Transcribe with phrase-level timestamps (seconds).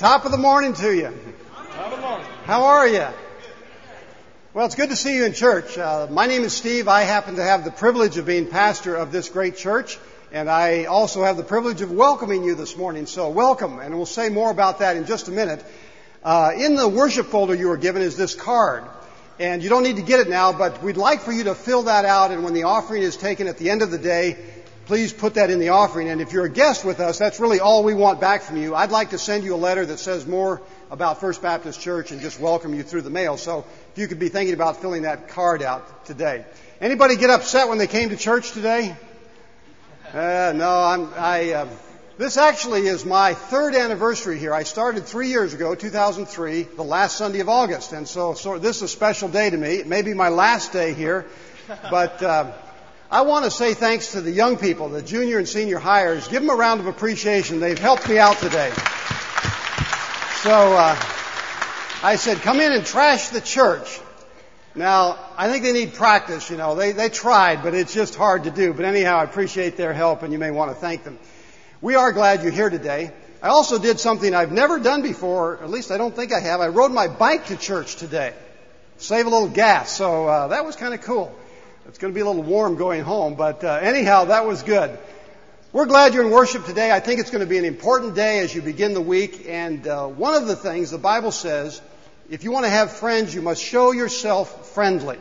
[0.00, 1.12] Top of the morning to you.
[1.72, 2.26] Top of the morning.
[2.44, 3.06] How are you?
[4.54, 5.76] Well, it's good to see you in church.
[5.76, 6.88] Uh, my name is Steve.
[6.88, 9.98] I happen to have the privilege of being pastor of this great church,
[10.32, 13.04] and I also have the privilege of welcoming you this morning.
[13.04, 15.62] So, welcome, and we'll say more about that in just a minute.
[16.24, 18.84] Uh, in the worship folder you were given is this card.
[19.38, 21.82] And you don't need to get it now, but we'd like for you to fill
[21.82, 24.38] that out, and when the offering is taken at the end of the day,
[24.90, 26.08] please put that in the offering.
[26.08, 28.74] And if you're a guest with us, that's really all we want back from you.
[28.74, 32.20] I'd like to send you a letter that says more about First Baptist Church and
[32.20, 33.36] just welcome you through the mail.
[33.36, 36.44] So if you could be thinking about filling that card out today.
[36.80, 38.96] Anybody get upset when they came to church today?
[40.12, 41.68] Uh, no, I'm, I, uh,
[42.18, 44.52] this actually is my third anniversary here.
[44.52, 47.92] I started three years ago, 2003, the last Sunday of August.
[47.92, 49.76] And so, so this is a special day to me.
[49.76, 51.26] It may be my last day here,
[51.92, 52.50] but, uh,
[53.12, 56.28] I want to say thanks to the young people, the junior and senior hires.
[56.28, 57.58] Give them a round of appreciation.
[57.58, 58.70] They've helped me out today.
[60.42, 60.96] So uh,
[62.04, 64.00] I said, come in and trash the church.
[64.76, 66.76] Now, I think they need practice, you know.
[66.76, 68.72] They, they tried, but it's just hard to do.
[68.72, 71.18] But anyhow, I appreciate their help and you may want to thank them.
[71.80, 73.12] We are glad you're here today.
[73.42, 76.60] I also did something I've never done before, at least I don't think I have.
[76.60, 78.34] I rode my bike to church today.
[78.98, 79.90] Save a little gas.
[79.90, 81.36] So uh, that was kind of cool.
[81.90, 84.96] It's going to be a little warm going home, but uh, anyhow, that was good.
[85.72, 86.92] We're glad you're in worship today.
[86.92, 89.46] I think it's going to be an important day as you begin the week.
[89.48, 91.82] And uh, one of the things the Bible says,
[92.30, 95.18] if you want to have friends, you must show yourself friendly.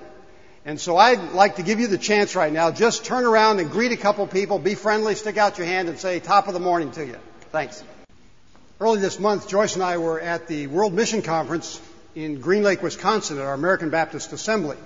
[0.63, 2.69] And so I'd like to give you the chance right now.
[2.69, 5.97] Just turn around and greet a couple people, be friendly, stick out your hand, and
[5.97, 7.17] say top of the morning to you.
[7.51, 7.83] Thanks.
[8.79, 11.81] Early this month, Joyce and I were at the World Mission Conference
[12.13, 14.77] in Green Lake, Wisconsin at our American Baptist Assembly.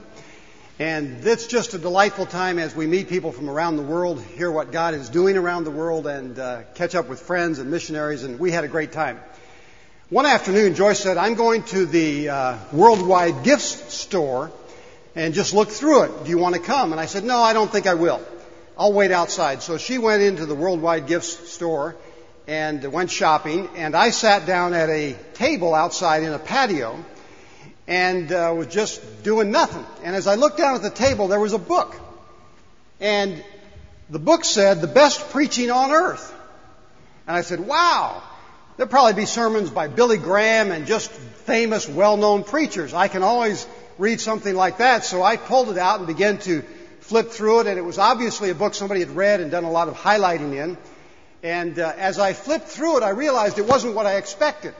[0.79, 4.51] And it's just a delightful time as we meet people from around the world, hear
[4.51, 8.23] what God is doing around the world, and uh, catch up with friends and missionaries,
[8.23, 9.19] and we had a great time.
[10.09, 14.51] One afternoon, Joyce said, I'm going to the uh, Worldwide Gifts store
[15.15, 16.23] and just look through it.
[16.23, 16.91] Do you want to come?
[16.91, 18.19] And I said, No, I don't think I will.
[18.75, 19.61] I'll wait outside.
[19.61, 21.95] So she went into the Worldwide Gifts store
[22.47, 27.05] and went shopping, and I sat down at a table outside in a patio
[27.87, 29.85] and uh, was just doing nothing.
[30.03, 31.95] And as I looked down at the table, there was a book.
[32.99, 33.43] And
[34.09, 36.33] the book said, The Best Preaching on Earth.
[37.27, 38.23] And I said, Wow,
[38.77, 42.93] there'll probably be sermons by Billy Graham and just famous, well known preachers.
[42.93, 43.67] I can always
[43.97, 45.03] read something like that.
[45.03, 46.63] So I pulled it out and began to
[47.01, 47.67] flip through it.
[47.67, 50.53] And it was obviously a book somebody had read and done a lot of highlighting
[50.53, 50.77] in.
[51.43, 54.73] And uh, as I flipped through it, I realized it wasn't what I expected.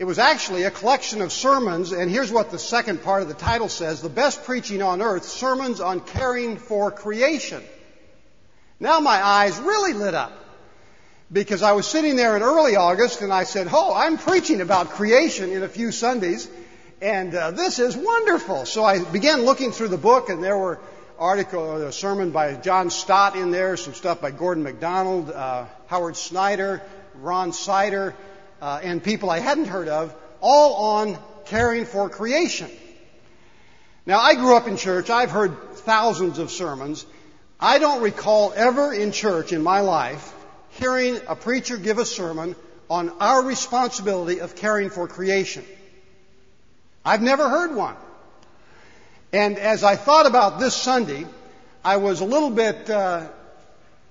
[0.00, 3.34] It was actually a collection of sermons, and here's what the second part of the
[3.34, 7.62] title says The Best Preaching on Earth Sermons on Caring for Creation.
[8.80, 10.32] Now my eyes really lit up
[11.30, 14.88] because I was sitting there in early August and I said, Oh, I'm preaching about
[14.88, 16.48] creation in a few Sundays,
[17.02, 18.64] and uh, this is wonderful.
[18.64, 20.80] So I began looking through the book, and there were
[21.18, 26.16] article, a sermon by John Stott in there, some stuff by Gordon MacDonald, uh, Howard
[26.16, 26.80] Snyder,
[27.16, 28.14] Ron Sider,
[28.60, 32.70] uh, and people I hadn't heard of, all on caring for creation.
[34.06, 35.10] Now, I grew up in church.
[35.10, 37.04] I've heard thousands of sermons.
[37.58, 40.34] I don't recall ever in church in my life
[40.70, 42.56] hearing a preacher give a sermon
[42.88, 45.64] on our responsibility of caring for creation.
[47.04, 47.96] I've never heard one.
[49.32, 51.26] And as I thought about this Sunday,
[51.84, 53.28] I was a little bit uh,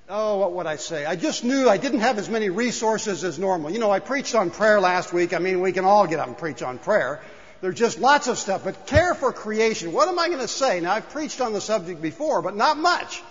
[0.09, 1.05] oh, what would I say?
[1.05, 3.69] I just knew I didn't have as many resources as normal.
[3.69, 5.33] You know, I preached on prayer last week.
[5.33, 7.21] I mean, we can all get up and preach on prayer.
[7.61, 8.63] There's just lots of stuff.
[8.63, 10.79] But care for creation, what am I going to say?
[10.79, 13.21] Now, I've preached on the subject before, but not much.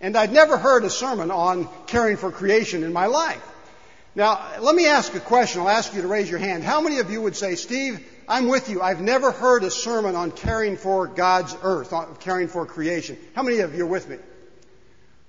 [0.00, 3.42] And I'd never heard a sermon on caring for creation in my life.
[4.14, 5.60] Now, let me ask a question.
[5.60, 6.64] I'll ask you to raise your hand.
[6.64, 8.80] How many of you would say, Steve, I'm with you.
[8.80, 13.18] I've never heard a sermon on caring for God's earth, on caring for creation.
[13.34, 14.16] How many of you are with me?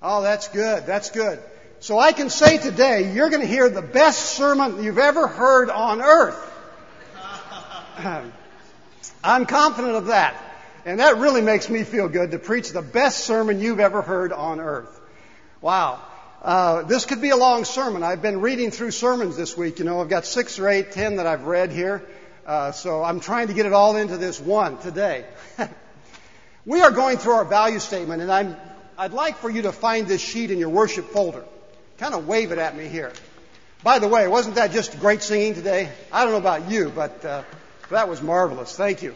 [0.09, 0.85] Oh, that's good.
[0.85, 1.37] That's good.
[1.81, 5.69] So I can say today, you're going to hear the best sermon you've ever heard
[5.69, 6.53] on earth.
[9.21, 10.41] I'm confident of that.
[10.85, 14.31] And that really makes me feel good to preach the best sermon you've ever heard
[14.31, 14.97] on earth.
[15.59, 15.99] Wow.
[16.41, 18.01] Uh, this could be a long sermon.
[18.01, 19.79] I've been reading through sermons this week.
[19.79, 22.01] You know, I've got six or eight, ten that I've read here.
[22.45, 25.25] Uh, so I'm trying to get it all into this one today.
[26.65, 28.55] we are going through our value statement, and I'm
[28.99, 31.45] I'd like for you to find this sheet in your worship folder.
[31.99, 33.13] Kind of wave it at me here.
[33.83, 35.91] By the way, wasn't that just great singing today?
[36.11, 37.43] I don't know about you, but uh,
[37.91, 38.75] that was marvelous.
[38.75, 39.13] Thank you.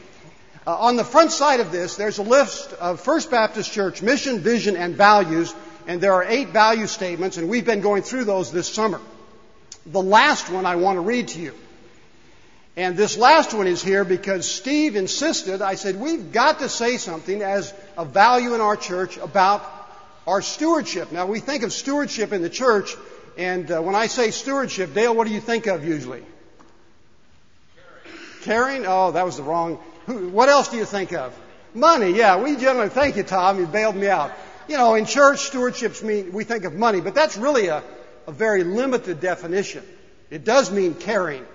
[0.67, 4.39] Uh, on the front side of this, there's a list of First Baptist Church mission,
[4.39, 5.55] vision, and values,
[5.87, 9.01] and there are eight value statements, and we've been going through those this summer.
[9.87, 11.55] the last one I want to read to you.
[12.77, 15.61] And this last one is here because Steve insisted.
[15.61, 19.61] I said, we've got to say something as a value in our church about
[20.25, 21.11] our stewardship.
[21.11, 22.95] Now, we think of stewardship in the church,
[23.37, 26.23] and uh, when I say stewardship, Dale, what do you think of usually?
[28.43, 28.81] Caring.
[28.81, 28.85] Caring?
[28.87, 29.77] Oh, that was the wrong.
[30.05, 31.37] Who, what else do you think of?
[31.73, 32.11] Money.
[32.11, 32.89] Yeah, we generally.
[32.89, 33.59] Thank you, Tom.
[33.59, 34.31] You bailed me out.
[34.69, 37.83] You know, in church, stewardships mean we think of money, but that's really a,
[38.27, 39.83] a very limited definition.
[40.29, 41.45] It does mean caring.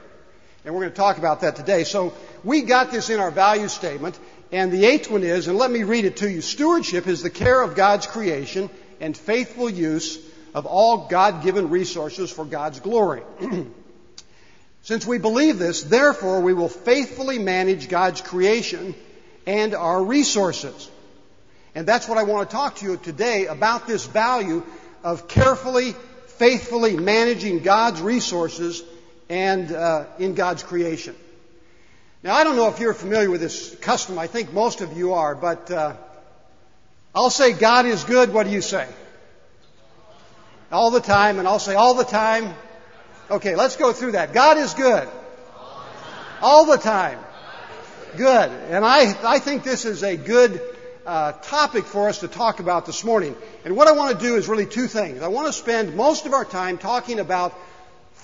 [0.67, 1.85] And we're going to talk about that today.
[1.85, 4.19] So we got this in our value statement.
[4.51, 7.31] And the eighth one is, and let me read it to you stewardship is the
[7.31, 8.69] care of God's creation
[9.01, 10.19] and faithful use
[10.55, 13.23] of all God given resources for God's glory.
[14.83, 18.97] Since we believe this, therefore we will faithfully manage God's creation
[19.47, 20.91] and our resources.
[21.77, 24.65] And that's what I want to talk to you today about this value
[25.05, 25.95] of carefully,
[26.27, 28.83] faithfully managing God's resources
[29.29, 31.15] and uh, in God's creation.
[32.23, 34.19] Now, I don't know if you're familiar with this custom.
[34.19, 35.95] I think most of you are, but uh,
[37.15, 38.33] I'll say God is good.
[38.33, 38.89] What do you say?
[40.73, 42.55] All the time, and I'll say all the time.
[43.31, 44.33] Okay, let's go through that.
[44.33, 45.09] God is good.
[46.41, 47.19] All the time.
[48.17, 48.51] Good.
[48.71, 50.61] And I, I think this is a good
[51.07, 53.37] uh, topic for us to talk about this morning.
[53.65, 55.23] And what I want to do is really two things.
[55.23, 57.55] I want to spend most of our time talking about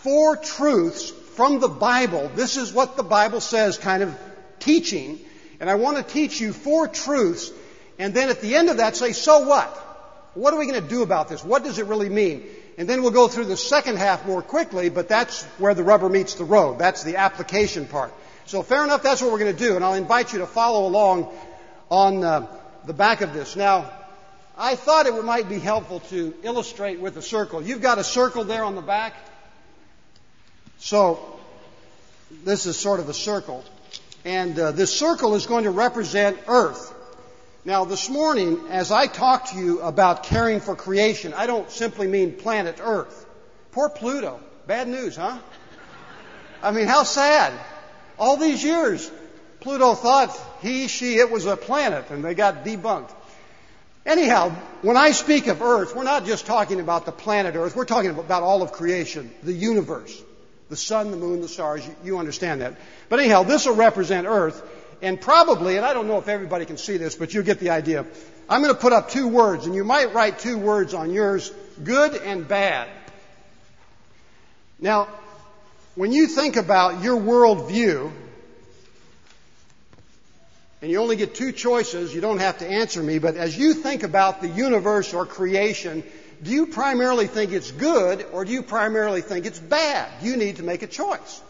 [0.02, 2.30] four truths from the Bible.
[2.34, 4.18] This is what the Bible says, kind of
[4.58, 5.18] teaching.
[5.60, 7.50] And I want to teach you four truths.
[7.98, 9.68] And then at the end of that, say, so what?
[10.34, 11.44] What are we going to do about this?
[11.44, 12.44] What does it really mean?
[12.78, 16.08] And then we'll go through the second half more quickly, but that's where the rubber
[16.08, 16.78] meets the road.
[16.78, 18.12] That's the application part.
[18.46, 19.76] So fair enough, that's what we're going to do.
[19.76, 21.32] And I'll invite you to follow along
[21.90, 22.46] on uh,
[22.86, 23.56] the back of this.
[23.56, 23.90] Now,
[24.56, 27.62] I thought it might be helpful to illustrate with a circle.
[27.62, 29.14] You've got a circle there on the back.
[30.84, 31.38] So,
[32.42, 33.64] this is sort of a circle.
[34.24, 36.92] And uh, this circle is going to represent Earth.
[37.64, 42.08] Now, this morning, as I talk to you about caring for creation, I don't simply
[42.08, 43.26] mean planet Earth.
[43.70, 44.40] Poor Pluto.
[44.66, 45.38] Bad news, huh?
[46.64, 47.52] I mean, how sad.
[48.18, 49.08] All these years,
[49.60, 53.14] Pluto thought he, she, it was a planet, and they got debunked.
[54.04, 54.50] Anyhow,
[54.82, 58.10] when I speak of Earth, we're not just talking about the planet Earth, we're talking
[58.10, 60.20] about all of creation, the universe
[60.72, 61.86] the sun, the moon, the stars.
[61.86, 62.78] You, you understand that.
[63.10, 64.62] But anyhow, this will represent Earth.
[65.02, 67.68] And probably, and I don't know if everybody can see this, but you'll get the
[67.70, 68.06] idea.
[68.48, 71.52] I'm going to put up two words, and you might write two words on yours
[71.84, 72.88] good and bad.
[74.80, 75.08] Now,
[75.94, 78.10] when you think about your worldview,
[80.80, 83.74] and you only get two choices, you don't have to answer me, but as you
[83.74, 86.02] think about the universe or creation,
[86.42, 90.10] do you primarily think it's good or do you primarily think it's bad?
[90.22, 91.40] You need to make a choice.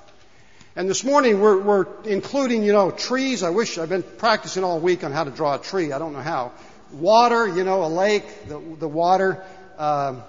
[0.77, 3.43] And this morning we're, we're, including, you know, trees.
[3.43, 5.93] I wish I've been practicing all week on how to draw a tree.
[5.93, 6.53] I don't know how.
[6.93, 9.43] Water, you know, a lake, the, the water.
[9.79, 10.23] Um,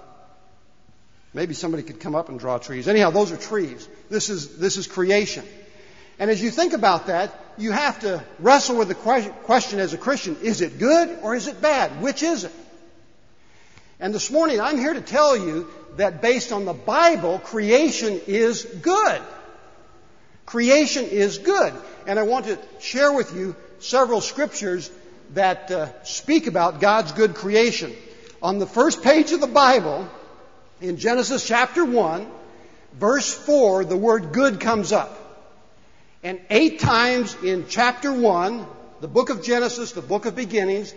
[1.34, 2.88] maybe somebody could come up and draw trees.
[2.88, 3.86] Anyhow, those are trees.
[4.08, 5.44] This is, this is creation.
[6.18, 9.98] And as you think about that, you have to wrestle with the question as a
[9.98, 12.00] Christian, is it good or is it bad?
[12.00, 12.52] Which is it?
[14.00, 18.64] And this morning I'm here to tell you that based on the Bible, creation is
[18.64, 19.22] good.
[20.46, 21.72] Creation is good.
[22.06, 24.90] And I want to share with you several scriptures
[25.34, 27.94] that uh, speak about God's good creation.
[28.42, 30.08] On the first page of the Bible,
[30.80, 32.26] in Genesis chapter 1,
[32.94, 35.18] verse 4, the word good comes up.
[36.22, 38.66] And eight times in chapter 1,
[39.00, 40.94] the book of Genesis, the book of beginnings,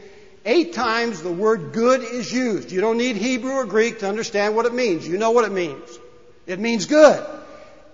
[0.48, 2.72] Eight times the word good is used.
[2.72, 5.06] You don't need Hebrew or Greek to understand what it means.
[5.06, 6.00] You know what it means.
[6.46, 7.22] It means good.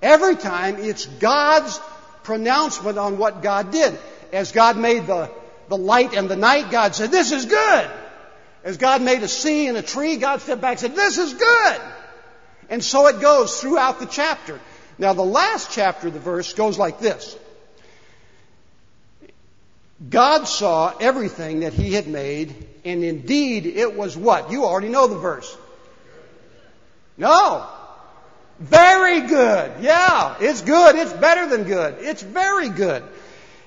[0.03, 1.79] Every time it's God's
[2.21, 3.97] pronouncement on what God did.
[4.31, 5.31] As God made the,
[5.67, 7.89] the light and the night, God said, this is good.
[8.63, 11.33] As God made a sea and a tree, God stepped back and said, this is
[11.33, 11.81] good.
[12.69, 14.59] And so it goes throughout the chapter.
[14.99, 17.35] Now the last chapter of the verse goes like this.
[20.09, 24.51] God saw everything that He had made, and indeed it was what?
[24.51, 25.57] You already know the verse.
[27.17, 27.67] No.
[28.59, 29.71] Very good.
[29.81, 30.95] Yeah, it's good.
[30.95, 31.97] It's better than good.
[31.99, 33.03] It's very good.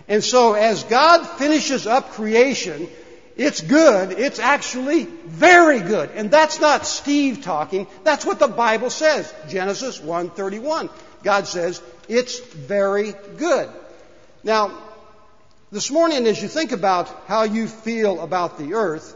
[0.09, 2.88] And so as God finishes up creation,
[3.37, 4.12] it's good.
[4.12, 6.11] It's actually very good.
[6.14, 7.87] And that's not Steve talking.
[8.04, 9.33] That's what the Bible says.
[9.49, 10.88] Genesis 1:31.
[11.23, 13.68] God says it's very good.
[14.45, 14.71] Now,
[15.76, 19.14] this morning, as you think about how you feel about the earth,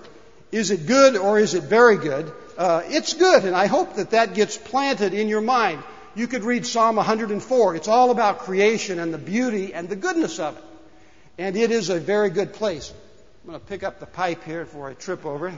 [0.52, 2.30] is it good or is it very good?
[2.58, 5.82] Uh, it's good, and I hope that that gets planted in your mind.
[6.14, 7.76] you could read Psalm 104.
[7.76, 10.64] It's all about creation and the beauty and the goodness of it.
[11.38, 12.92] And it is a very good place.
[13.42, 15.54] I'm going to pick up the pipe here before I trip over it.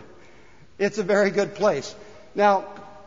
[0.79, 1.97] It's a very good place.
[2.37, 2.61] Now,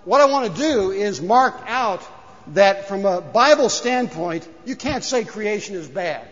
[0.04, 2.06] what I want to do is mark out
[2.48, 6.28] that from a Bible standpoint, you can't say creation is bad.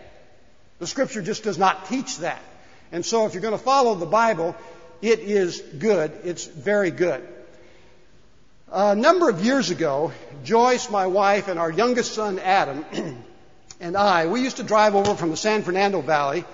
[0.78, 2.42] The scripture just does not teach that.
[2.92, 4.56] And so if you're going to follow the Bible,
[5.02, 6.12] it is good.
[6.24, 7.26] It's very good.
[8.72, 10.12] A number of years ago,
[10.42, 12.84] Joyce, my wife, and our youngest son, Adam,
[13.80, 16.44] and I, we used to drive over from the San Fernando Valley,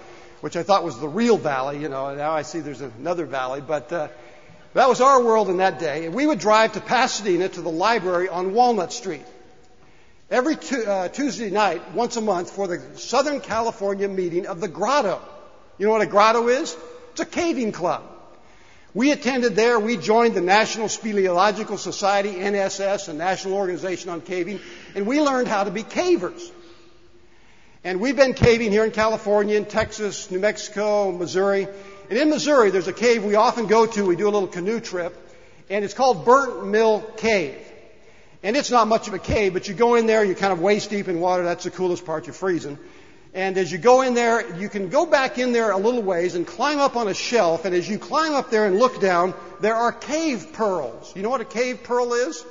[0.41, 1.81] which I thought was the real valley.
[1.81, 4.09] You know, now I see there's another valley, but uh,
[4.75, 6.05] that was our world in that day.
[6.05, 9.25] And we would drive to Pasadena to the library on Walnut Street
[10.31, 10.57] every
[10.87, 15.21] uh, Tuesday night, once a month, for the Southern California meeting of the Grotto.
[15.79, 16.77] You know what a grotto is?
[17.13, 18.03] It's a caving club.
[18.93, 19.79] We attended there.
[19.79, 24.61] We joined the National Speleological Society, NSS, a national organization on caving,
[24.95, 26.51] and we learned how to be cavers.
[27.83, 31.67] And we've been caving here in California, in Texas, New Mexico, Missouri.
[32.11, 34.05] And in Missouri, there's a cave we often go to.
[34.05, 35.17] We do a little canoe trip,
[35.71, 37.70] and it's called Burnt Mill Cave.
[38.43, 40.61] And it's not much of a cave, but you go in there, you're kind of
[40.61, 41.43] waist deep in water.
[41.45, 42.27] That's the coolest part.
[42.27, 42.79] You're freezing.
[43.33, 46.35] And as you go in there, you can go back in there a little ways
[46.35, 47.65] and climb up on a shelf.
[47.65, 51.15] And as you climb up there and look down, there are cave pearls.
[51.15, 52.45] You know what a cave pearl is?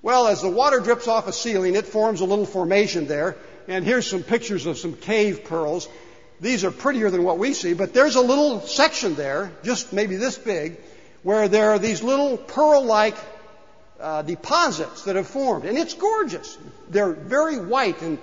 [0.00, 3.36] Well, as the water drips off a ceiling, it forms a little formation there.
[3.68, 5.88] And here's some pictures of some cave pearls.
[6.40, 10.16] These are prettier than what we see, but there's a little section there, just maybe
[10.16, 10.76] this big,
[11.22, 13.16] where there are these little pearl-like
[14.02, 15.64] uh, deposits that have formed.
[15.64, 16.58] And it's gorgeous.
[16.90, 18.18] They're very white and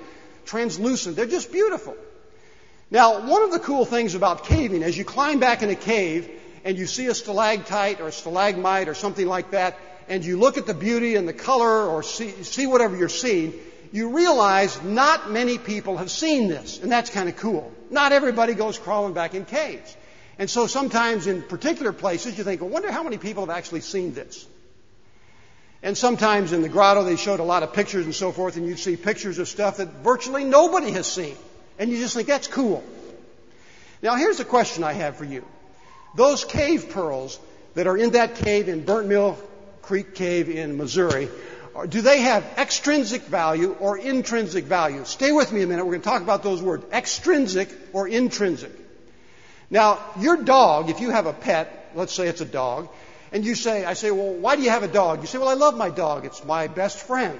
[0.46, 1.16] translucent.
[1.16, 1.96] They're just beautiful.
[2.92, 6.30] Now, one of the cool things about caving, as you climb back in a cave
[6.66, 10.58] and you see a stalactite or a stalagmite or something like that, and you look
[10.58, 13.54] at the beauty and the color or see, see whatever you're seeing,
[13.92, 17.72] you realize not many people have seen this, and that's kind of cool.
[17.90, 19.96] Not everybody goes crawling back in caves.
[20.38, 23.82] And so sometimes in particular places you think, well, wonder how many people have actually
[23.82, 24.48] seen this.
[25.82, 28.66] And sometimes in the grotto they showed a lot of pictures and so forth, and
[28.68, 31.36] you'd see pictures of stuff that virtually nobody has seen.
[31.78, 32.84] And you just think, that's cool.
[34.02, 35.46] Now here's a question I have for you.
[36.16, 37.40] Those cave pearls
[37.76, 39.38] that are in that cave in Burnt Mill
[39.82, 41.30] Creek Cave in Missouri,
[41.88, 45.06] do they have extrinsic value or intrinsic value?
[45.06, 45.86] Stay with me a minute.
[45.86, 46.84] We're going to talk about those words.
[46.92, 48.72] Extrinsic or intrinsic.
[49.70, 52.90] Now, your dog, if you have a pet, let's say it's a dog,
[53.32, 55.22] and you say, I say, well, why do you have a dog?
[55.22, 56.26] You say, well, I love my dog.
[56.26, 57.40] It's my best friend.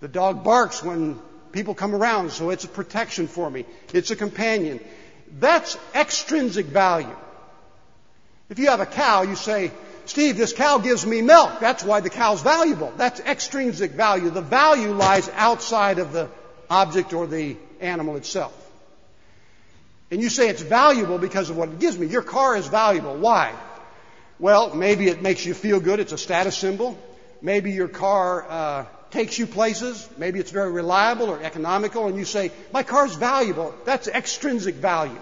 [0.00, 1.18] The dog barks when
[1.52, 3.64] people come around, so it's a protection for me.
[3.92, 4.80] It's a companion.
[5.38, 7.16] That's extrinsic value.
[8.48, 9.72] If you have a cow, you say,
[10.04, 11.60] Steve, this cow gives me milk.
[11.60, 12.92] That's why the cow's valuable.
[12.96, 14.30] That's extrinsic value.
[14.30, 16.28] The value lies outside of the
[16.68, 18.58] object or the animal itself.
[20.10, 22.06] And you say it's valuable because of what it gives me.
[22.06, 23.16] Your car is valuable.
[23.16, 23.54] Why?
[24.38, 26.00] Well, maybe it makes you feel good.
[26.00, 26.98] It's a status symbol.
[27.40, 30.08] Maybe your car uh, takes you places.
[30.16, 35.20] Maybe it's very reliable or economical, and you say, "My car's valuable." That's extrinsic value.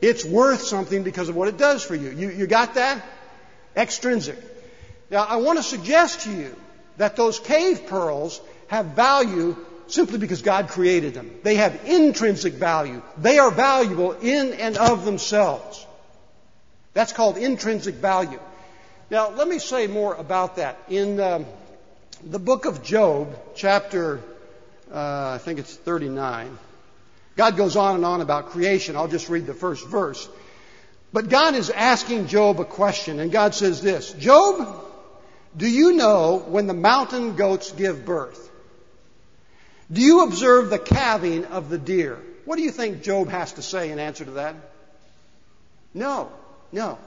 [0.00, 2.10] It's worth something because of what it does for you.
[2.10, 3.04] You, you got that?
[3.76, 4.38] Extrinsic.
[5.10, 6.56] Now, I want to suggest to you
[6.96, 9.56] that those cave pearls have value
[9.88, 11.30] simply because God created them.
[11.42, 13.02] They have intrinsic value.
[13.18, 15.86] They are valuable in and of themselves.
[16.92, 18.40] That's called intrinsic value.
[19.10, 20.78] Now, let me say more about that.
[20.88, 21.46] In um,
[22.24, 24.20] the book of Job, chapter,
[24.92, 26.58] uh, I think it's 39,
[27.36, 28.96] God goes on and on about creation.
[28.96, 30.28] I'll just read the first verse.
[31.12, 34.84] But God is asking Job a question, and God says this Job,
[35.56, 38.48] do you know when the mountain goats give birth?
[39.90, 42.18] Do you observe the calving of the deer?
[42.44, 44.54] What do you think Job has to say in answer to that?
[45.94, 46.30] No.
[46.72, 46.98] No.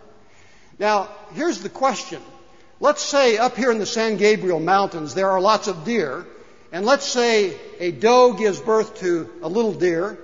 [0.80, 2.22] Now, here's the question.
[2.80, 6.26] Let's say up here in the San Gabriel Mountains there are lots of deer,
[6.72, 10.18] and let's say a doe gives birth to a little deer,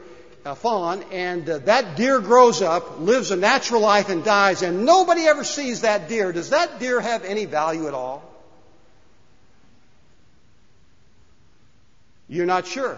[0.46, 4.86] a fawn, and uh, that deer grows up, lives a natural life, and dies, and
[4.86, 6.32] nobody ever sees that deer.
[6.32, 8.24] Does that deer have any value at all?
[12.28, 12.98] You're not sure.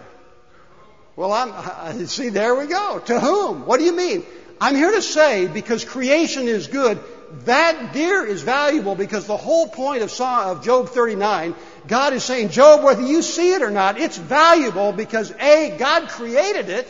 [1.16, 3.00] Well, I'm, see, there we go.
[3.06, 3.66] To whom?
[3.66, 4.24] What do you mean?
[4.60, 7.00] I'm here to say, because creation is good,
[7.44, 11.54] that deer is valuable because the whole point of, Job 39,
[11.88, 16.08] God is saying, Job, whether you see it or not, it's valuable because A, God
[16.08, 16.86] created it,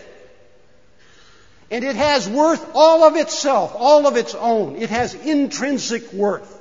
[1.71, 4.77] and it has worth all of itself, all of its own.
[4.77, 6.59] It has intrinsic worth.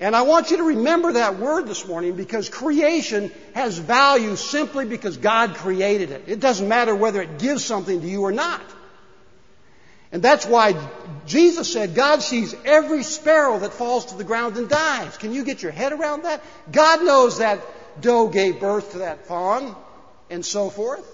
[0.00, 4.84] And I want you to remember that word this morning because creation has value simply
[4.84, 6.24] because God created it.
[6.28, 8.62] It doesn't matter whether it gives something to you or not.
[10.10, 10.74] And that's why
[11.26, 15.16] Jesus said God sees every sparrow that falls to the ground and dies.
[15.18, 16.42] Can you get your head around that?
[16.72, 17.60] God knows that
[18.00, 19.76] doe gave birth to that fawn
[20.30, 21.06] and so forth.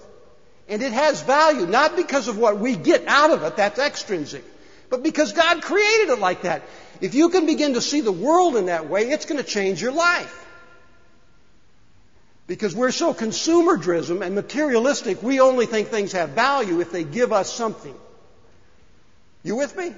[0.67, 4.43] And it has value, not because of what we get out of it, that's extrinsic,
[4.89, 6.63] but because God created it like that.
[7.01, 9.81] If you can begin to see the world in that way, it's going to change
[9.81, 10.43] your life.
[12.47, 17.33] Because we're so consumerism and materialistic, we only think things have value if they give
[17.33, 17.95] us something.
[19.45, 19.93] You with me?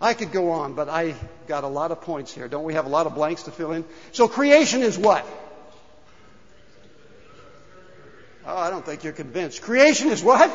[0.00, 1.14] I could go on, but I
[1.46, 2.48] got a lot of points here.
[2.48, 3.84] Don't we have a lot of blanks to fill in?
[4.12, 5.26] So creation is what?
[8.46, 9.60] Oh, I don't think you're convinced.
[9.60, 10.50] Creation is what?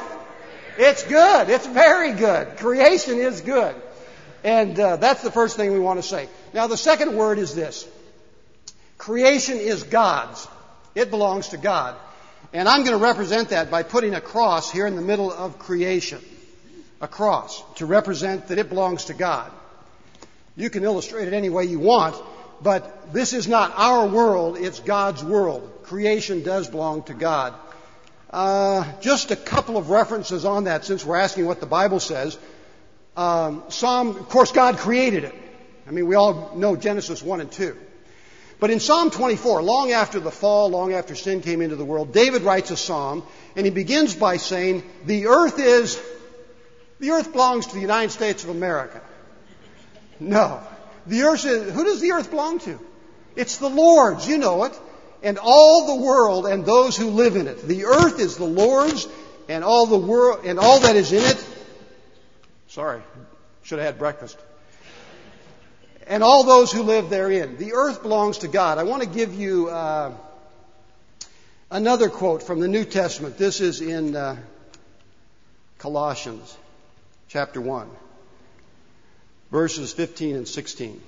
[0.80, 1.50] It's good.
[1.50, 2.58] It's very good.
[2.58, 3.76] Creation is good.
[4.44, 6.28] And uh, that's the first thing we want to say.
[6.52, 7.88] Now, the second word is this
[8.98, 10.48] creation is God's,
[10.96, 11.96] it belongs to God.
[12.54, 15.60] And I'm going to represent that by putting a cross here in the middle of
[15.60, 16.24] creation.
[17.02, 19.52] A cross to represent that it belongs to God.
[20.56, 22.16] You can illustrate it any way you want,
[22.62, 25.70] but this is not our world, it's God's world.
[25.84, 27.54] Creation does belong to God.
[28.30, 32.38] Uh, just a couple of references on that since we're asking what the Bible says.
[33.16, 35.36] Um, Psalm, of course, God created it.
[35.88, 37.78] I mean, we all know Genesis 1 and 2.
[38.60, 42.14] But in Psalm 24, long after the fall, long after sin came into the world,
[42.14, 43.24] David writes a psalm,
[43.56, 46.02] and he begins by saying, The earth is,
[47.04, 49.02] the earth belongs to the United States of America.
[50.22, 50.62] No.
[51.06, 52.80] The earth is, who does the earth belong to?
[53.36, 54.80] It's the Lord's, you know it,
[55.22, 57.68] and all the world and those who live in it.
[57.68, 59.06] The earth is the Lord's,
[59.50, 61.46] and all the world, and all that is in it,
[62.70, 63.02] Sorry,
[63.64, 64.40] should have had breakfast.
[66.08, 67.58] And all those who live therein.
[67.58, 68.78] The earth belongs to God.
[68.78, 70.14] I want to give you uh,
[71.70, 73.38] another quote from the New Testament.
[73.38, 74.38] This is in uh,
[75.80, 76.58] Colossians
[77.28, 77.90] chapter 1,
[79.52, 81.02] verses 15 and 16.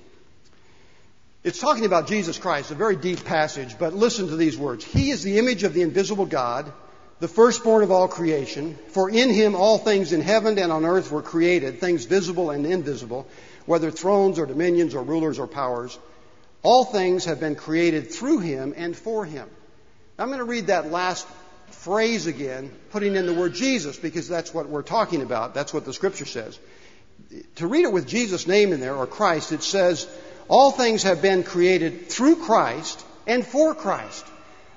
[1.44, 4.84] It's talking about Jesus Christ, a very deep passage, but listen to these words.
[4.84, 6.72] He is the image of the invisible God
[7.20, 11.12] the firstborn of all creation, for in him all things in heaven and on earth
[11.12, 13.28] were created, things visible and invisible,
[13.66, 15.98] whether thrones or dominions or rulers or powers.
[16.62, 19.48] All things have been created through him and for him.
[20.20, 21.26] I'm going to read that last
[21.70, 25.54] phrase again, putting in the word Jesus, because that's what we're talking about.
[25.54, 26.60] That's what the scripture says.
[27.56, 30.08] To read it with Jesus' name in there, or Christ, it says,
[30.48, 34.26] All things have been created through Christ and for Christ.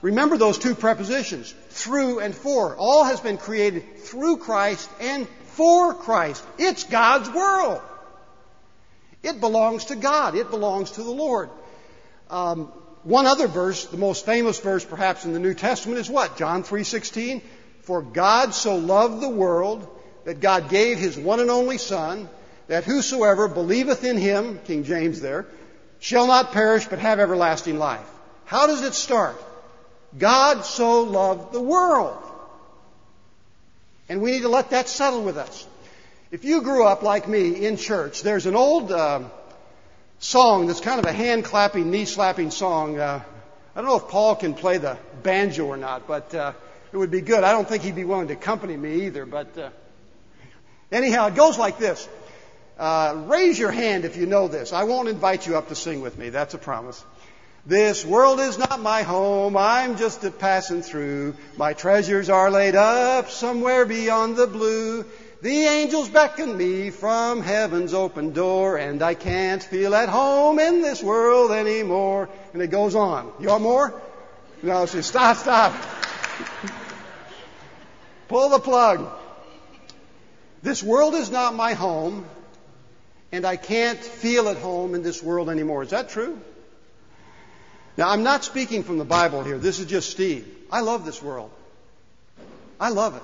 [0.01, 2.77] Remember those two prepositions, through and for.
[2.77, 6.45] All has been created through Christ and for Christ.
[6.57, 7.81] It's God's world.
[9.23, 10.37] It belongs to God.
[10.37, 11.51] It belongs to the Lord.
[12.31, 12.73] Um,
[13.09, 16.37] one other verse, the most famous verse perhaps in the New Testament is what?
[16.37, 17.41] John 3:16.
[17.81, 19.89] For God so loved the world
[20.27, 22.29] that God gave his one and only son
[22.67, 25.47] that whosoever believeth in him, King James there,
[26.01, 28.07] shall not perish but have everlasting life.
[28.45, 29.43] How does it start?
[30.19, 32.23] God so loved the world.
[34.11, 35.67] And we need to let that settle with us.
[36.31, 39.23] If you grew up like me in church, there's an old uh,
[40.19, 42.99] song that's kind of a hand clapping, knee slapping song.
[42.99, 43.23] Uh,
[43.75, 46.53] I don't know if Paul can play the banjo or not, but uh,
[46.93, 47.45] it would be good.
[47.45, 49.71] I don't think he'd be willing to accompany me either, but uh,
[50.91, 52.09] anyhow, it goes like this.
[52.79, 54.73] Uh, raise your hand if you know this.
[54.73, 56.31] I won't invite you up to sing with me.
[56.31, 57.05] That's a promise.
[57.67, 61.35] This world is not my home, I'm just a passing through.
[61.57, 65.05] My treasures are laid up somewhere beyond the blue.
[65.41, 70.83] The angels beckon me from heaven's open door, and I can't feel at home in
[70.83, 72.29] this world anymore.
[72.53, 73.33] And it goes on.
[73.39, 74.03] You want more?
[74.63, 75.75] No, she says, stop, stop.
[78.27, 79.09] Pull the plug.
[80.63, 82.27] This world is not my home,
[83.31, 85.85] and I can't feel at home in this world anymore.
[85.85, 86.41] Is that true?
[87.97, 89.59] Now, I'm not speaking from the Bible here.
[89.59, 90.49] This is just Steve.
[90.71, 91.53] I love this world.
[92.81, 93.23] I love it.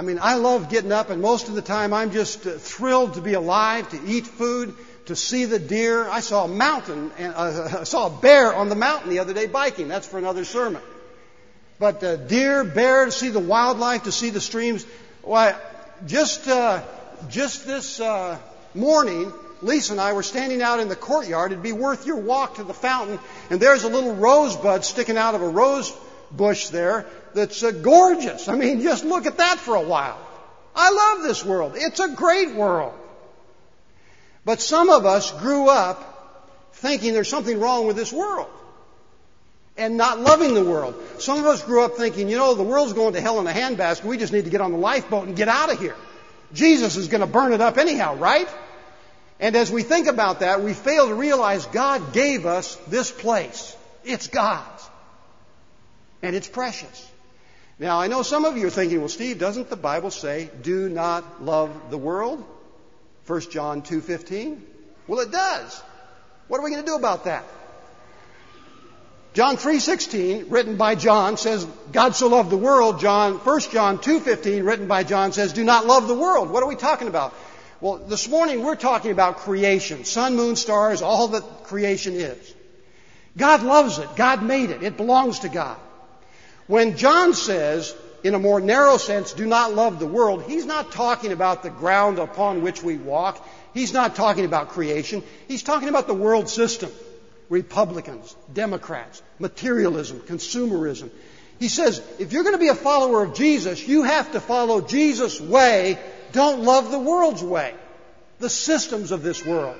[0.00, 3.14] I mean, I love getting up, and most of the time I'm just uh, thrilled
[3.14, 6.08] to be alive, to eat food, to see the deer.
[6.08, 9.34] I saw a mountain, and uh, I saw a bear on the mountain the other
[9.34, 9.88] day biking.
[9.88, 10.80] That's for another sermon.
[11.78, 14.86] But uh, deer, bear, to see the wildlife, to see the streams.
[15.20, 15.54] Why,
[16.06, 16.82] just uh,
[17.28, 18.38] just this uh,
[18.74, 21.52] morning, Lisa and I were standing out in the courtyard.
[21.52, 23.18] It'd be worth your walk to the fountain,
[23.50, 25.92] and there's a little rosebud sticking out of a rose
[26.32, 28.48] bush there that's uh, gorgeous.
[28.48, 30.18] I mean, just look at that for a while.
[30.74, 31.72] I love this world.
[31.76, 32.94] It's a great world.
[34.44, 38.48] But some of us grew up thinking there's something wrong with this world
[39.76, 40.94] and not loving the world.
[41.18, 43.52] Some of us grew up thinking, you know, the world's going to hell in a
[43.52, 44.04] handbasket.
[44.04, 45.96] We just need to get on the lifeboat and get out of here.
[46.52, 48.48] Jesus is going to burn it up anyhow, right?
[49.38, 53.76] And as we think about that, we fail to realize God gave us this place.
[54.04, 54.88] It's God's.
[56.22, 57.09] And it's precious.
[57.80, 60.90] Now, I know some of you are thinking, well, Steve, doesn't the Bible say, do
[60.90, 62.44] not love the world?
[63.26, 64.60] 1 John 2.15?
[65.06, 65.82] Well, it does.
[66.48, 67.44] What are we going to do about that?
[69.32, 72.98] John 3:16, written by John, says, God so loved the world.
[72.98, 76.50] John, 1 John 2:15, written by John, says, do not love the world.
[76.50, 77.32] What are we talking about?
[77.80, 80.04] Well, this morning we're talking about creation.
[80.04, 82.54] Sun, moon, stars, all that creation is.
[83.36, 84.16] God loves it.
[84.16, 84.82] God made it.
[84.82, 85.78] It belongs to God.
[86.70, 90.92] When John says, in a more narrow sense, do not love the world, he's not
[90.92, 93.44] talking about the ground upon which we walk.
[93.74, 95.24] He's not talking about creation.
[95.48, 96.92] He's talking about the world system.
[97.48, 101.10] Republicans, Democrats, materialism, consumerism.
[101.58, 104.80] He says, if you're going to be a follower of Jesus, you have to follow
[104.80, 105.98] Jesus' way.
[106.30, 107.74] Don't love the world's way,
[108.38, 109.76] the systems of this world.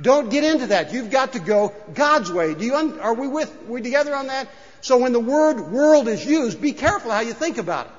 [0.00, 0.92] Don't get into that.
[0.92, 2.54] You've got to go God's way.
[2.54, 4.48] Do you un- are we with we together on that?
[4.84, 7.92] So when the word world is used, be careful how you think about it.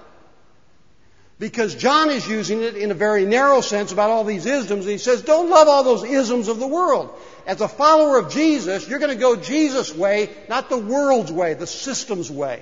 [1.39, 4.85] Because John is using it in a very narrow sense about all these isms.
[4.85, 7.09] And he says, don't love all those isms of the world.
[7.47, 11.55] As a follower of Jesus, you're going to go Jesus' way, not the world's way,
[11.55, 12.61] the system's way.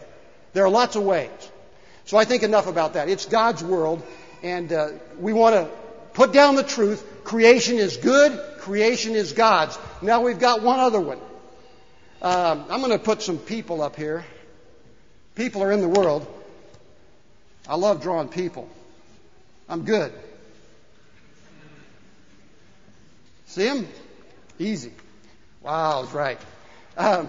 [0.54, 1.30] There are lots of ways.
[2.06, 3.10] So I think enough about that.
[3.10, 4.02] It's God's world,
[4.42, 5.70] and uh, we want to
[6.14, 7.26] put down the truth.
[7.26, 8.40] Creation is good.
[8.60, 9.78] Creation is God's.
[10.02, 11.20] Now we've got one other one.
[12.24, 14.24] Um, I'm going to put some people up here.
[15.36, 16.26] People are in the world.
[17.68, 18.70] I love drawing people.
[19.68, 20.14] I'm good.
[23.48, 23.88] See them?
[24.58, 24.94] Easy.
[25.62, 26.40] Wow, right.
[26.96, 27.28] Um,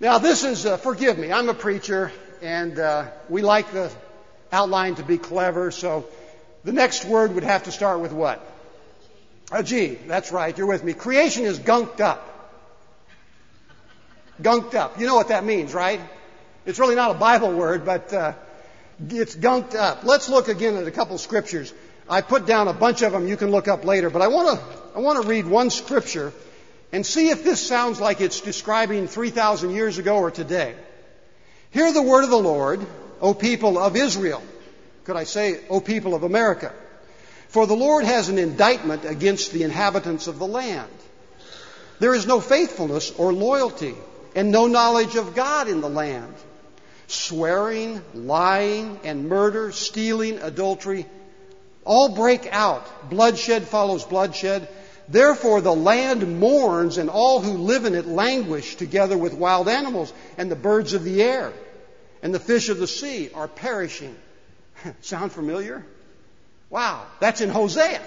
[0.00, 2.10] now, this is, uh, forgive me, I'm a preacher,
[2.42, 3.92] and uh, we like the
[4.50, 6.04] outline to be clever, so
[6.64, 8.44] the next word would have to start with what?
[9.52, 9.94] A G.
[10.06, 10.94] That's right, you're with me.
[10.94, 12.27] Creation is gunked up.
[14.42, 15.00] Gunked up.
[15.00, 16.00] You know what that means, right?
[16.66, 18.34] It's really not a Bible word, but uh,
[19.08, 20.04] it's gunked up.
[20.04, 21.72] Let's look again at a couple scriptures.
[22.08, 24.58] I put down a bunch of them you can look up later, but I want
[24.58, 24.64] to
[24.96, 26.32] I want to read one scripture
[26.92, 30.74] and see if this sounds like it's describing 3,000 years ago or today.
[31.70, 32.84] Hear the word of the Lord,
[33.20, 34.42] O people of Israel.
[35.04, 36.72] Could I say, O people of America?
[37.48, 40.90] For the Lord has an indictment against the inhabitants of the land.
[41.98, 43.94] There is no faithfulness or loyalty
[44.34, 46.34] and no knowledge of God in the land
[47.08, 51.06] swearing, lying, and murder, stealing, adultery,
[51.84, 53.08] all break out.
[53.08, 54.68] Bloodshed follows bloodshed.
[55.08, 60.12] Therefore, the land mourns, and all who live in it languish together with wild animals,
[60.36, 61.50] and the birds of the air,
[62.22, 64.14] and the fish of the sea are perishing.
[65.00, 65.84] Sound familiar?
[66.68, 68.02] Wow, that's in Hosea.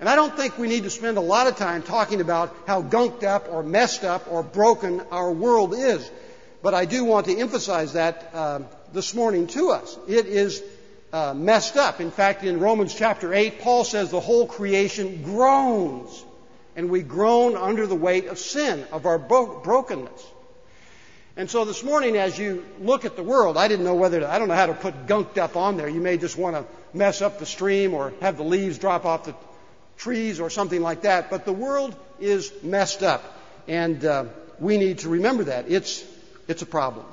[0.00, 2.82] And I don't think we need to spend a lot of time talking about how
[2.82, 6.10] gunked up or messed up or broken our world is.
[6.62, 8.60] But I do want to emphasize that uh,
[8.94, 9.98] this morning to us.
[10.08, 10.62] It is
[11.12, 12.00] uh, messed up.
[12.00, 16.24] In fact, in Romans chapter 8, Paul says the whole creation groans.
[16.76, 20.26] And we groan under the weight of sin, of our bro- brokenness.
[21.36, 24.30] And so this morning, as you look at the world, I didn't know whether to,
[24.30, 25.88] I don't know how to put gunked up on there.
[25.88, 26.64] You may just want to
[26.96, 29.34] mess up the stream or have the leaves drop off the
[30.00, 31.30] trees or something like that.
[31.30, 33.22] But the world is messed up.
[33.68, 34.24] And uh,
[34.58, 35.70] we need to remember that.
[35.70, 36.04] It's
[36.48, 37.06] it's a problem.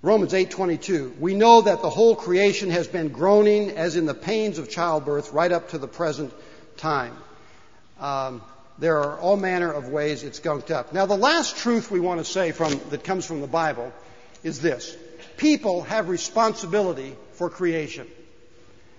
[0.00, 4.58] Romans 8:22 We know that the whole creation has been groaning as in the pains
[4.58, 6.32] of childbirth right up to the present
[6.76, 7.16] time.
[8.00, 8.42] Um,
[8.78, 10.92] there are all manner of ways it's gunked up.
[10.92, 13.92] Now the last truth we want to say from that comes from the Bible
[14.42, 14.96] is this.
[15.38, 18.06] People have responsibility for creation.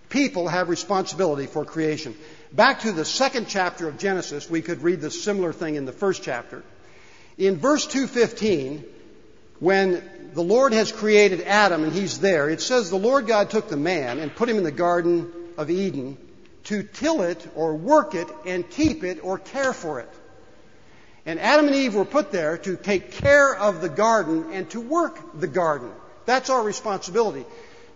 [0.08, 2.16] People have responsibility for creation.
[2.52, 5.92] Back to the second chapter of Genesis, we could read the similar thing in the
[5.92, 6.64] first chapter.
[7.38, 8.84] In verse 215,
[9.60, 13.70] when the Lord has created Adam and he's there, it says the Lord God took
[13.70, 16.18] the man and put him in the Garden of Eden
[16.66, 20.10] to till it or work it and keep it or care for it.
[21.26, 24.80] And Adam and Eve were put there to take care of the garden and to
[24.80, 25.92] work the garden.
[26.30, 27.44] That's our responsibility.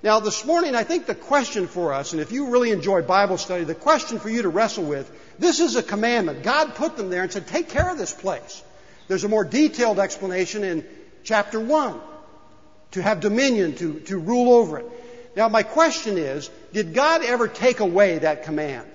[0.01, 3.37] Now, this morning, I think the question for us, and if you really enjoy Bible
[3.37, 6.41] study, the question for you to wrestle with, this is a commandment.
[6.41, 8.63] God put them there and said, take care of this place.
[9.07, 10.83] There's a more detailed explanation in
[11.23, 11.99] chapter 1
[12.93, 14.85] to have dominion, to, to rule over it.
[15.35, 18.89] Now, my question is Did God ever take away that command?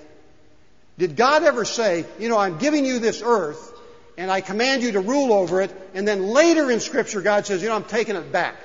[0.99, 3.73] Did God ever say, You know, I'm giving you this earth,
[4.17, 7.63] and I command you to rule over it, and then later in Scripture, God says,
[7.63, 8.57] You know, I'm taking it back?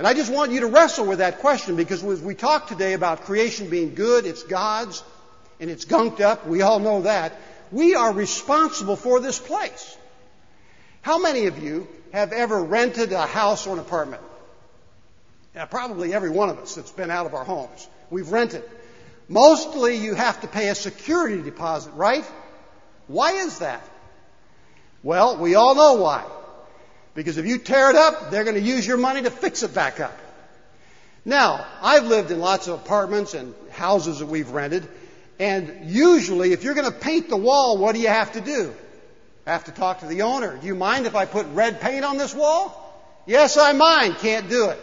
[0.00, 2.94] And I just want you to wrestle with that question because as we talk today
[2.94, 5.04] about creation being good, it's God's,
[5.60, 7.38] and it's gunked up, we all know that.
[7.70, 9.98] We are responsible for this place.
[11.02, 14.22] How many of you have ever rented a house or an apartment?
[15.68, 17.86] Probably every one of us that's been out of our homes.
[18.08, 18.64] We've rented.
[19.28, 22.24] Mostly you have to pay a security deposit, right?
[23.06, 23.86] Why is that?
[25.02, 26.24] Well, we all know why.
[27.14, 29.74] Because if you tear it up, they're going to use your money to fix it
[29.74, 30.16] back up.
[31.24, 34.88] Now, I've lived in lots of apartments and houses that we've rented,
[35.38, 38.74] and usually if you're going to paint the wall, what do you have to do?
[39.46, 40.56] I have to talk to the owner.
[40.56, 42.76] Do you mind if I put red paint on this wall?
[43.26, 44.16] Yes, I mind.
[44.18, 44.78] Can't do it.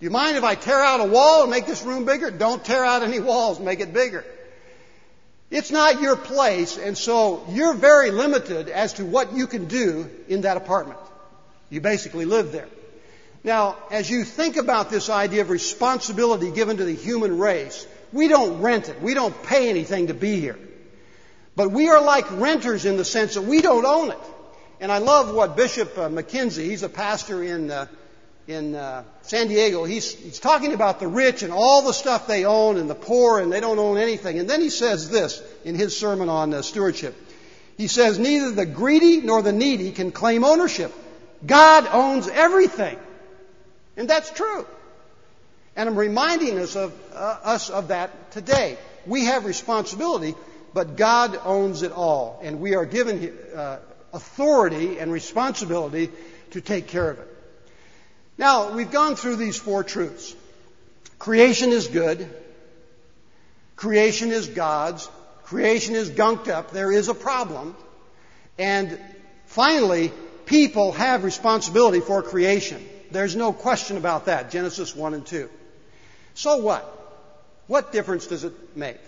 [0.00, 2.30] Do you mind if I tear out a wall and make this room bigger?
[2.30, 4.24] Don't tear out any walls, make it bigger.
[5.50, 10.10] It's not your place, and so you're very limited as to what you can do
[10.28, 10.98] in that apartment.
[11.72, 12.68] You basically live there.
[13.42, 18.28] Now, as you think about this idea of responsibility given to the human race, we
[18.28, 19.00] don't rent it.
[19.00, 20.58] We don't pay anything to be here.
[21.56, 24.18] But we are like renters in the sense that we don't own it.
[24.80, 27.86] And I love what Bishop uh, McKenzie, he's a pastor in uh,
[28.46, 32.44] in uh, San Diego, he's, he's talking about the rich and all the stuff they
[32.44, 34.38] own and the poor and they don't own anything.
[34.38, 37.14] And then he says this in his sermon on uh, stewardship.
[37.78, 40.92] He says, Neither the greedy nor the needy can claim ownership.
[41.44, 42.98] God owns everything.
[43.96, 44.66] And that's true.
[45.76, 48.78] And I'm reminding us of, uh, us of that today.
[49.06, 50.34] We have responsibility,
[50.74, 52.40] but God owns it all.
[52.42, 53.78] And we are given uh,
[54.12, 56.10] authority and responsibility
[56.50, 57.28] to take care of it.
[58.38, 60.34] Now, we've gone through these four truths.
[61.18, 62.28] Creation is good.
[63.76, 65.08] Creation is God's.
[65.44, 66.70] Creation is gunked up.
[66.70, 67.76] There is a problem.
[68.58, 68.98] And
[69.46, 70.12] finally,
[70.52, 72.86] people have responsibility for creation.
[73.10, 74.50] There's no question about that.
[74.50, 75.48] Genesis 1 and 2.
[76.34, 76.84] So what?
[77.66, 78.98] What difference does it make?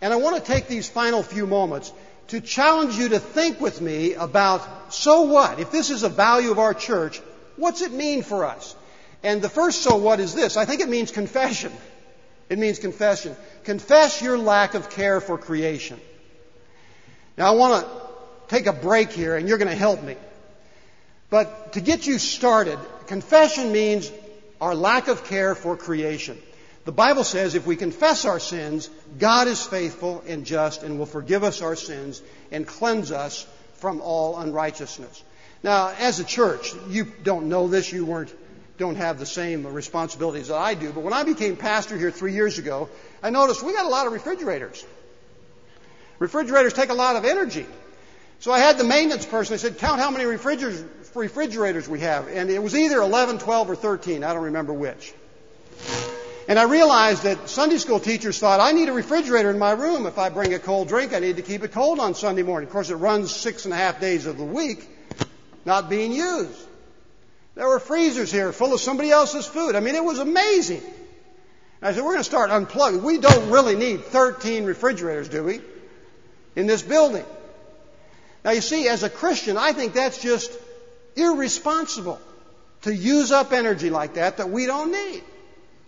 [0.00, 1.92] And I want to take these final few moments
[2.28, 5.60] to challenge you to think with me about so what?
[5.60, 7.20] If this is a value of our church,
[7.56, 8.76] What's it mean for us?
[9.22, 10.56] And the first so what is this?
[10.56, 11.72] I think it means confession.
[12.48, 13.34] It means confession.
[13.64, 15.98] Confess your lack of care for creation.
[17.36, 17.90] Now I want to
[18.48, 20.16] take a break here and you're going to help me.
[21.28, 24.10] But to get you started, confession means
[24.60, 26.40] our lack of care for creation.
[26.84, 31.06] The Bible says if we confess our sins, God is faithful and just and will
[31.06, 35.24] forgive us our sins and cleanse us from all unrighteousness.
[35.62, 38.32] Now, as a church, you don't know this, you weren't,
[38.78, 42.34] don't have the same responsibilities that I do, but when I became pastor here three
[42.34, 42.88] years ago,
[43.20, 44.84] I noticed we got a lot of refrigerators.
[46.20, 47.66] Refrigerators take a lot of energy.
[48.38, 50.84] So I had the maintenance person, I said, count how many refrigerators,
[51.16, 52.28] refrigerators we have.
[52.28, 54.22] And it was either 11, 12, or 13.
[54.24, 55.12] I don't remember which.
[56.48, 60.06] And I realized that Sunday school teachers thought, I need a refrigerator in my room.
[60.06, 62.68] If I bring a cold drink, I need to keep it cold on Sunday morning.
[62.68, 64.88] Of course, it runs six and a half days of the week
[65.64, 66.66] not being used.
[67.56, 69.74] There were freezers here full of somebody else's food.
[69.74, 70.82] I mean, it was amazing.
[71.80, 73.02] And I said, we're going to start unplugging.
[73.02, 75.60] We don't really need 13 refrigerators, do we?
[76.54, 77.24] In this building.
[78.44, 80.52] Now, you see, as a Christian, I think that's just
[81.16, 82.20] irresponsible
[82.82, 85.22] to use up energy like that that we don't need.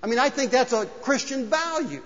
[0.03, 2.03] I mean, I think that's a Christian value.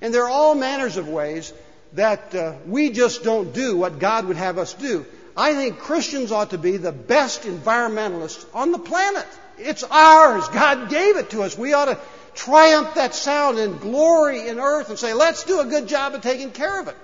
[0.00, 1.52] And there are all manners of ways
[1.94, 5.06] that uh, we just don't do what God would have us do.
[5.36, 9.26] I think Christians ought to be the best environmentalists on the planet.
[9.58, 10.46] It's ours.
[10.48, 11.56] God gave it to us.
[11.56, 11.98] We ought to
[12.34, 16.22] triumph that sound and glory in earth and say, let's do a good job of
[16.22, 16.96] taking care of it.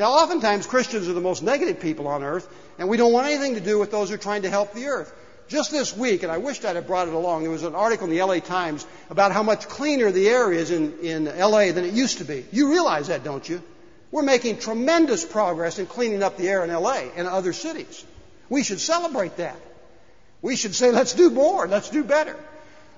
[0.00, 3.56] Now, oftentimes Christians are the most negative people on earth, and we don't want anything
[3.56, 5.14] to do with those who are trying to help the earth.
[5.46, 8.06] Just this week, and I wished I'd have brought it along, there was an article
[8.06, 11.84] in the LA Times about how much cleaner the air is in, in LA than
[11.84, 12.46] it used to be.
[12.50, 13.62] You realize that, don't you?
[14.10, 18.02] We're making tremendous progress in cleaning up the air in LA and other cities.
[18.48, 19.60] We should celebrate that.
[20.40, 22.36] We should say, let's do more, let's do better.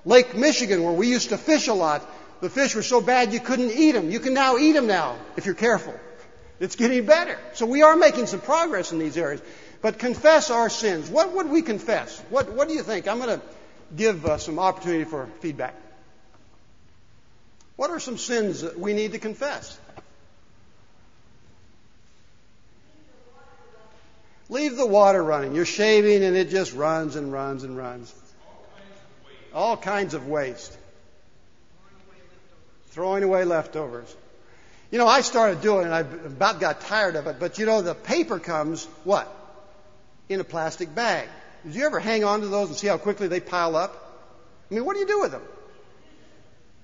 [0.05, 3.41] Lake Michigan, where we used to fish a lot, the fish were so bad you
[3.41, 4.09] couldn't eat them.
[4.09, 5.99] You can now eat them now, if you're careful.
[6.63, 7.37] It's getting better.
[7.55, 9.41] So we are making some progress in these areas.
[9.81, 11.09] But confess our sins.
[11.09, 12.17] What would we confess?
[12.29, 13.05] What, what do you think?
[13.05, 13.45] I'm going to
[13.93, 15.75] give uh, some opportunity for feedback.
[17.75, 19.77] What are some sins that we need to confess?
[24.47, 25.55] Leave the water running.
[25.55, 28.15] You're shaving and it just runs and runs and runs.
[29.53, 30.77] All kinds of waste.
[32.91, 34.15] Throwing away leftovers.
[34.93, 37.65] You know, I started doing it and I about got tired of it, but you
[37.65, 39.27] know, the paper comes, what?
[40.29, 41.27] In a plastic bag.
[41.65, 43.91] Did you ever hang on to those and see how quickly they pile up?
[44.69, 45.41] I mean, what do you do with them?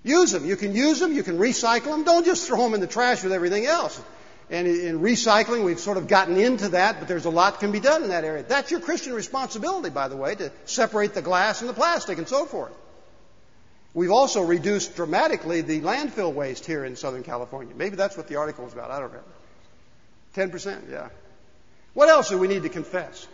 [0.01, 0.43] Use them.
[0.43, 1.13] You can use them.
[1.13, 2.03] You can recycle them.
[2.03, 4.01] Don't just throw them in the trash with everything else.
[4.49, 7.79] And in recycling, we've sort of gotten into that, but there's a lot can be
[7.79, 8.41] done in that area.
[8.41, 12.27] That's your Christian responsibility, by the way, to separate the glass and the plastic and
[12.27, 12.73] so forth.
[13.93, 17.73] We've also reduced dramatically the landfill waste here in Southern California.
[17.75, 18.91] Maybe that's what the article was about.
[18.91, 19.11] I don't
[20.35, 20.57] remember.
[20.57, 20.91] 10%?
[20.91, 21.09] Yeah.
[21.93, 23.27] What else do we need to confess?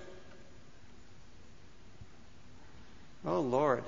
[3.25, 3.83] Oh, Lord.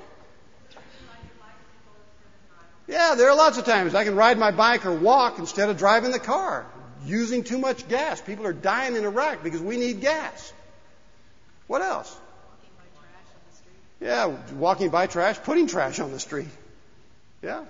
[2.88, 5.78] Yeah, there are lots of times I can ride my bike or walk instead of
[5.78, 6.66] driving the car,
[7.06, 8.22] using too much gas.
[8.22, 10.54] People are dying in Iraq because we need gas.
[11.68, 12.18] What else?
[14.00, 16.50] Yeah, walking by trash, putting trash on the street.
[17.42, 17.66] Yeah.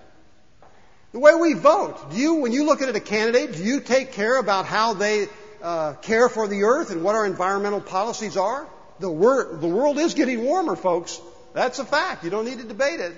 [1.14, 2.12] The way we vote.
[2.12, 5.28] Do you, when you look at a candidate, do you take care about how they
[5.64, 8.68] uh, care for the earth and what our environmental policies are?
[9.00, 11.20] The, wor- the world is getting warmer, folks.
[11.54, 12.24] That's a fact.
[12.24, 13.14] You don't need to debate it.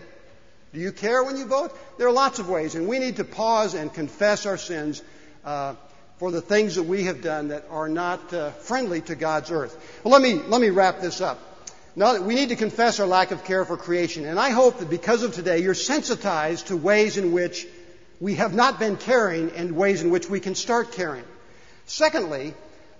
[0.73, 1.75] Do you care when you vote?
[1.97, 5.01] There are lots of ways, and we need to pause and confess our sins
[5.43, 5.73] uh,
[6.17, 9.75] for the things that we have done that are not uh, friendly to God's earth.
[10.03, 11.39] Well, let me let me wrap this up.
[11.95, 14.89] Now, we need to confess our lack of care for creation, and I hope that
[14.89, 17.67] because of today, you're sensitized to ways in which
[18.19, 21.23] we have not been caring and ways in which we can start caring.
[21.85, 22.53] Secondly,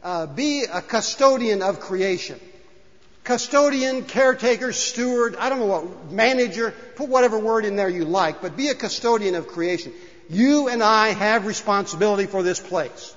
[0.04, 2.40] uh, be a custodian of creation
[3.30, 8.42] custodian, caretaker, steward, I don't know what, manager, put whatever word in there you like,
[8.42, 9.94] but be a custodian of creation.
[10.32, 13.16] You and I have responsibility for this place.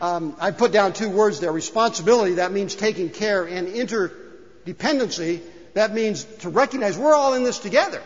[0.00, 1.52] Um, I put down two words there.
[1.52, 5.40] Responsibility, that means taking care, and interdependency,
[5.74, 8.02] that means to recognize we're all in this together.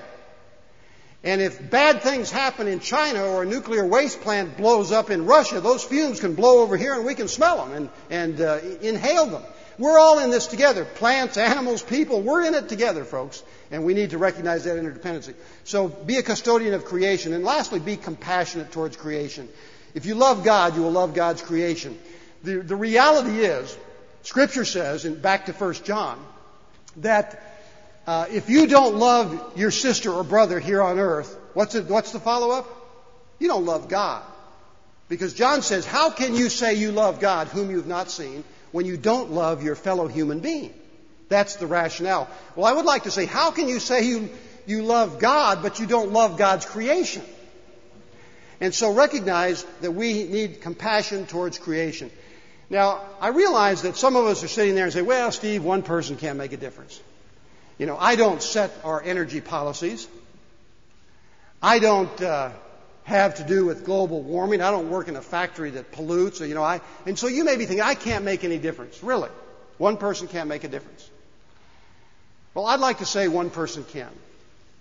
[1.24, 5.24] And if bad things happen in China or a nuclear waste plant blows up in
[5.26, 8.59] Russia, those fumes can blow over here and we can smell them and, and uh,
[8.81, 9.42] inhale them.
[9.78, 10.85] We're all in this together.
[10.85, 13.42] Plants, animals, people, we're in it together, folks.
[13.70, 15.35] And we need to recognize that interdependency.
[15.64, 17.33] So be a custodian of creation.
[17.33, 19.48] And lastly, be compassionate towards creation.
[19.94, 21.98] If you love God, you will love God's creation.
[22.42, 23.76] The, the reality is,
[24.22, 26.24] Scripture says, and back to 1 John,
[26.98, 27.42] that
[28.07, 32.12] uh, if you don't love your sister or brother here on earth, what's, it, what's
[32.12, 32.68] the follow up?
[33.38, 34.22] You don't love God.
[35.09, 38.44] Because John says, How can you say you love God whom you've not seen?
[38.72, 40.74] when you don't love your fellow human being.
[41.28, 42.28] That's the rationale.
[42.57, 44.31] Well, I would like to say, how can you say you,
[44.66, 47.22] you love God, but you don't love God's creation?
[48.62, 52.12] And so recognize that we need compassion towards creation.
[52.70, 55.83] Now, I realize that some of us are sitting there and say, well, Steve, one
[55.83, 57.01] person can't make a difference.
[57.77, 60.07] You know, I don't set our energy policies.
[61.61, 62.53] I don't uh,
[63.03, 64.62] have to do with global warming.
[64.62, 66.40] I don't work in a factory that pollutes.
[66.40, 69.03] Or, you know, I, and so you may be thinking, I can't make any difference.
[69.03, 69.31] Really?
[69.79, 71.11] One person can't make a difference.
[72.55, 74.11] Well, I'd like to say one person can.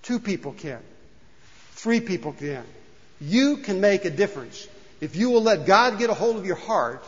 [0.04, 0.82] Two people can.
[1.72, 2.64] Three people can.
[3.22, 4.68] You can make a difference
[5.00, 7.04] if you will let God get a hold of your heart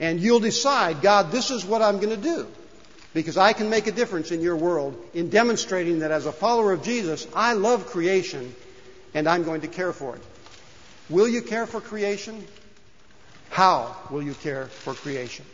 [0.00, 2.46] and you'll decide, God, this is what I'm going to do.
[3.14, 6.72] Because I can make a difference in your world in demonstrating that as a follower
[6.72, 8.54] of Jesus, I love creation
[9.14, 10.22] and I'm going to care for it.
[11.08, 12.44] Will you care for creation?
[13.50, 15.46] How will you care for creation?